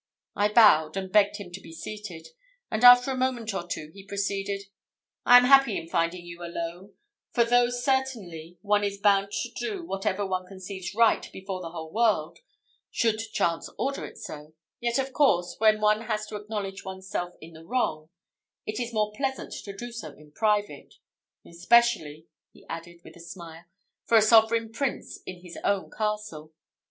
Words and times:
I 0.35 0.51
bowed, 0.51 0.97
and 0.97 1.11
begged 1.11 1.35
him 1.37 1.51
to 1.51 1.61
be 1.61 1.71
seated; 1.71 2.29
and 2.71 2.83
after 2.83 3.11
a 3.11 3.15
moment 3.15 3.53
or 3.53 3.67
two 3.67 3.91
he 3.93 4.03
proceeded: 4.03 4.63
"I 5.27 5.37
am 5.37 5.43
happy 5.43 5.77
in 5.77 5.89
finding 5.89 6.25
you 6.25 6.41
alone; 6.43 6.95
for, 7.33 7.43
though 7.43 7.69
certainly 7.69 8.57
one 8.63 8.83
is 8.83 8.97
bound 8.97 9.31
to 9.31 9.51
do 9.51 9.85
whatever 9.85 10.25
one 10.25 10.47
conceives 10.47 10.95
right 10.95 11.29
before 11.31 11.61
the 11.61 11.69
whole 11.69 11.91
world, 11.93 12.39
should 12.89 13.19
chance 13.31 13.69
order 13.77 14.03
it 14.03 14.17
so, 14.17 14.55
yet 14.79 14.97
of 14.97 15.13
course, 15.13 15.53
when 15.59 15.79
one 15.79 16.01
has 16.05 16.25
to 16.25 16.35
acknowledge 16.35 16.83
one's 16.83 17.07
self 17.07 17.35
in 17.39 17.53
the 17.53 17.63
wrong, 17.63 18.09
it 18.65 18.79
is 18.79 18.91
more 18.91 19.13
pleasant 19.15 19.53
to 19.65 19.77
do 19.77 19.91
so 19.91 20.13
in 20.13 20.31
private 20.31 20.95
especially," 21.45 22.25
he 22.51 22.65
added 22.67 23.01
with 23.03 23.15
a 23.15 23.19
smile, 23.19 23.65
"for 24.05 24.17
a 24.17 24.21
sovereign 24.23 24.71
prince 24.71 25.19
in 25.27 25.41
his 25.43 25.59
own 25.63 25.91
castle. 25.95 26.51